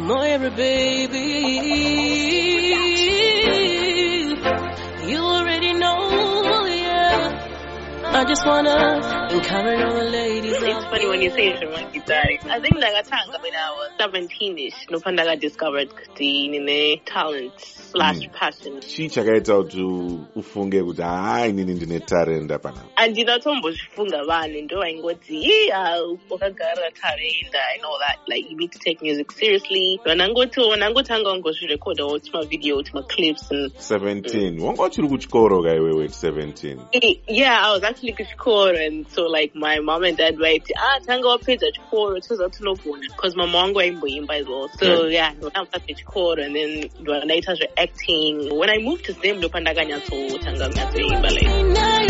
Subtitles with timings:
[0.00, 1.18] Moira, baby.
[5.10, 8.10] You already know, yeah.
[8.12, 10.52] I just wanna encourage all the ladies.
[10.62, 11.52] It's funny when you say
[11.92, 12.38] Gitari.
[12.50, 17.52] I think ndakatanga when I was 17ish ndopha ndakadiscovered kuti ndine talent
[17.94, 19.82] slash passion chii chakaita kuti
[20.36, 21.02] ufunge kuti
[21.48, 25.48] inini ndine tarenda panapa handinatombozvifunga vanhu ndo vaingoti
[26.30, 28.18] wakagara tarenda and all that.
[28.28, 30.00] Like you need to take music seriously.
[31.24, 37.82] Wangozvirekodhawo timavideo timaclips and 17 wanga uchiri kuchikoro ka iwewe 17 Eh, yeah, I was
[37.84, 40.36] actually kuchikoro and so like my mom and dad
[40.76, 44.68] ah tanga wapedza chikoro toza tinogona because mama wangu aimboimba as well.
[44.78, 45.34] So yeah.
[45.34, 51.62] ndopedza chikoro and then ndanaita zveacting when I moved to Zim ndopa ndakanyatsotanga kunyatsoimba like
[51.62, 52.04] Now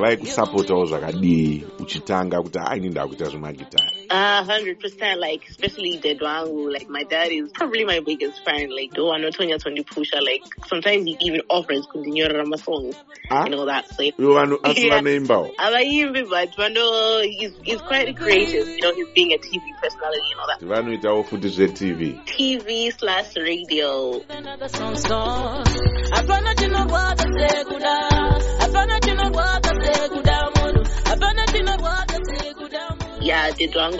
[0.00, 6.68] vabereki vaikusapotawo zvakadii uchitanga kuti hai ini ndakuita zvemagitari A hundred percent, like especially Dedwangu,
[6.72, 8.68] like my dad is probably my biggest fan.
[8.70, 12.96] Like do Anotonya Tondi Pusha, like sometimes he even offers continue Rama songs
[13.30, 13.44] Ah?
[13.44, 13.86] and all that.
[13.94, 14.96] So ivo vanhu asi Yeah.
[14.96, 20.30] vanoimbawo Abayimbi, but Vando he's he's quite creative, you know, he's being a TV personality
[20.32, 20.60] and all that.
[20.60, 24.20] vanoitawo futi zvetv TV slash radio.
[24.28, 25.64] Another song song.
[26.12, 26.46] I found
[29.92, 32.88] know what I say good I found out you know what I say good I
[32.88, 33.98] found out you know what I say good Yeah, Dedwangu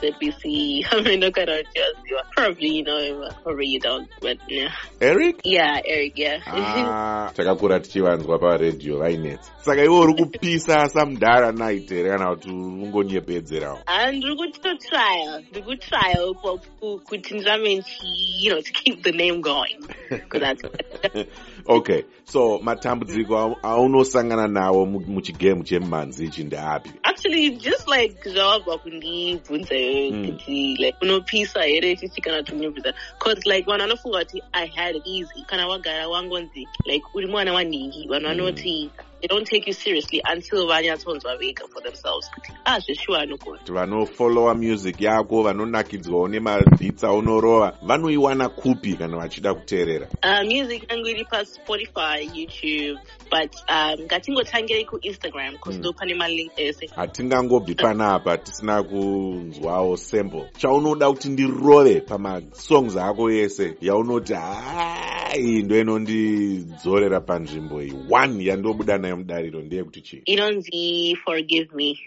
[0.00, 0.84] ZBC.
[0.92, 1.96] I mean look at our just
[2.36, 4.68] probably you know him, probably you don't, but yeah.
[5.00, 6.40] eric Yeah, Eric, yeah.
[6.46, 13.78] Ah, takakura tichivanzwa paredhiyo vainetsa saka iwe uri kupisa samudhara night here kana kuti ungonyepedzerawo
[13.86, 18.06] And ndiri kutotrial ndiri kutrial for ku- kuti ndirame nchi
[18.42, 19.78] you know to keep the name going
[21.66, 28.78] okay so matambudziko au- aunosangana nawo mu- muchigemu chemumhanzi ichi ndeapi actually just like zvawabva
[28.78, 30.26] kundibvunza iyoyo Mm.
[30.26, 34.96] kuti like unopisa here chichi kana kuti unyepedza cause like vanhu vanofunga kuti i had
[34.96, 35.42] it easy.
[35.46, 40.66] Kana wagara wangonzi like uri mwana wanhingi vanhu vanoti they don't take you seriously until
[40.66, 42.30] vanyatsonzwa vega for themselves.
[42.34, 49.54] Kuti ah zveshuwa anogona kuti vanofollowa music yako vanonakidzwawo nemabhits aunorova vanoiwana kupi kana vachida
[49.54, 50.08] kuteerera?
[50.22, 53.00] Uh, music yangu iri paspotify youtube
[53.30, 55.78] but um, ngatingotangirei kuinstagram bcause Mm.
[55.78, 56.86] ndo pane malink ese.
[56.96, 60.44] Hatingangobvi panapa tisina kunzwawo sample.
[60.58, 67.94] Chaunoda kuti ndirove pamasongs ako ese yaunoti hai ndo inondidzorera panzvimbo iyi.
[68.10, 71.98] One yandobuda nayo mudariro ndeyekuti chii inonzi forgive me.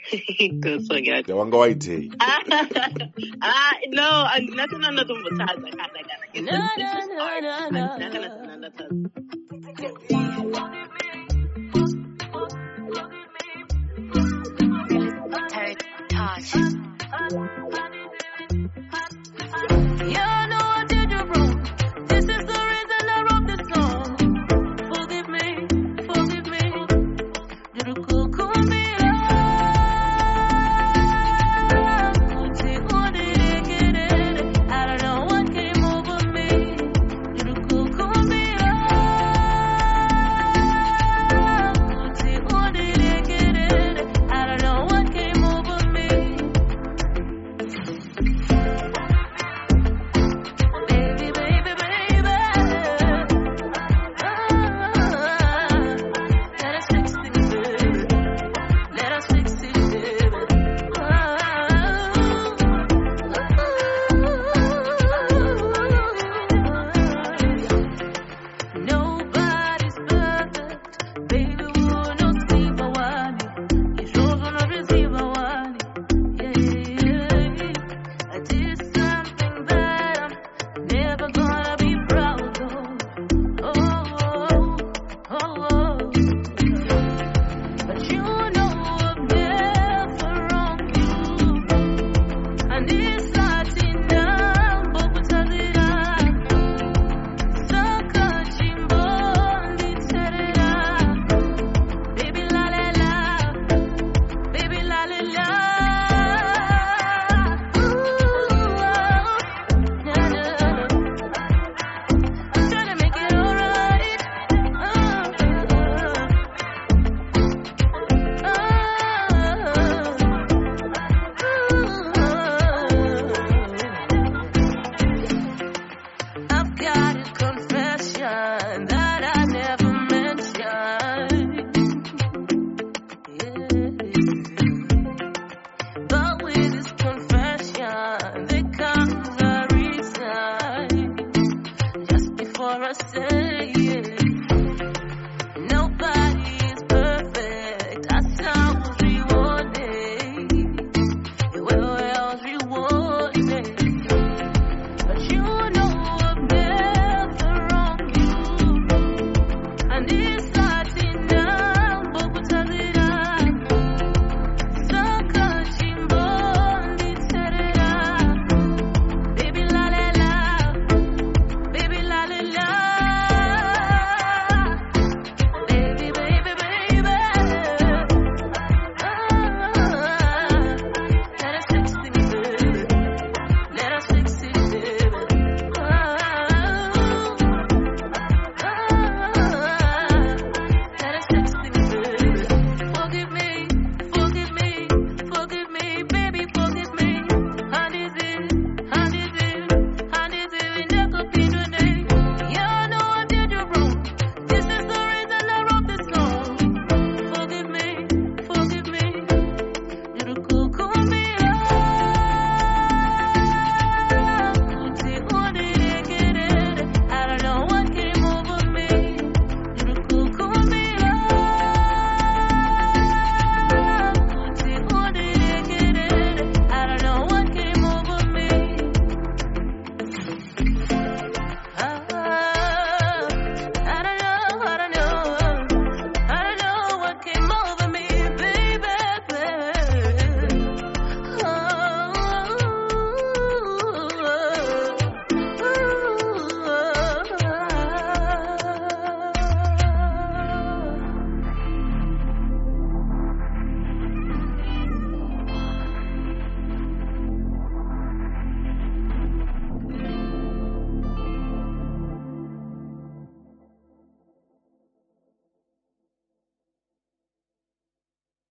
[0.60, 1.32] Good song yacho.
[1.32, 2.12] yawanga waitei
[3.42, 6.24] ah no andinatona ndatombotadza kana kana